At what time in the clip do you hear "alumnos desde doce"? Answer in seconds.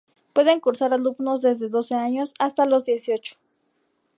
0.93-1.93